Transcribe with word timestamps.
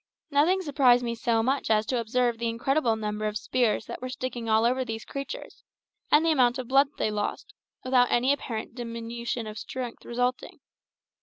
Nothing 0.31 0.63
surprised 0.63 1.03
me 1.03 1.13
so 1.13 1.43
much 1.43 1.69
as 1.69 1.85
to 1.85 1.99
observe 1.99 2.39
the 2.39 2.49
incredible 2.49 2.95
number 2.95 3.27
of 3.27 3.37
spears 3.37 3.85
that 3.85 4.01
were 4.01 4.09
sticking 4.09 4.49
all 4.49 4.65
over 4.65 4.83
these 4.83 5.05
creatures, 5.05 5.63
and 6.11 6.25
the 6.25 6.31
amount 6.31 6.57
of 6.57 6.67
blood 6.67 6.87
that 6.87 6.97
they 6.97 7.11
lost, 7.11 7.53
without 7.83 8.09
any 8.11 8.33
apparent 8.33 8.73
diminution 8.73 9.45
of 9.45 9.59
strength 9.59 10.03
resulting. 10.03 10.59